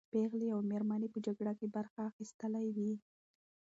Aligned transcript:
پېغلې 0.13 0.47
او 0.55 0.59
مېرمنې 0.71 1.07
په 1.13 1.19
جګړه 1.25 1.53
کې 1.59 1.67
برخه 1.75 1.99
اخیستلې 2.09 2.67
وې. 2.75 2.93